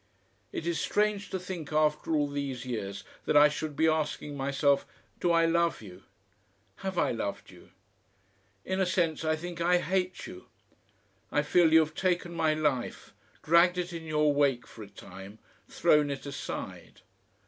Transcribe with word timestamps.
"It 0.51 0.65
is 0.65 0.79
strange 0.79 1.29
to 1.29 1.37
think 1.39 1.71
after 1.71 2.15
all 2.15 2.27
these 2.27 2.65
years 2.65 3.03
that 3.25 3.37
I 3.37 3.49
should 3.49 3.75
be 3.75 3.87
asking 3.87 4.35
myself, 4.35 4.83
do 5.19 5.31
I 5.31 5.45
love 5.45 5.79
you? 5.79 6.01
have 6.77 6.97
I 6.97 7.11
loved 7.11 7.51
you? 7.51 7.69
In 8.65 8.79
a 8.79 8.85
sense 8.87 9.23
I 9.23 9.35
think 9.35 9.61
I 9.61 9.77
HATE 9.77 10.25
you. 10.25 10.47
I 11.31 11.43
feel 11.43 11.71
you 11.71 11.81
have 11.81 11.93
taken 11.93 12.33
my 12.33 12.55
life, 12.55 13.13
dragged 13.43 13.77
it 13.77 13.93
in 13.93 14.05
your 14.05 14.33
wake 14.33 14.65
for 14.65 14.81
a 14.81 14.89
time, 14.89 15.37
thrown 15.69 16.09
it 16.09 16.25
aside. 16.25 17.01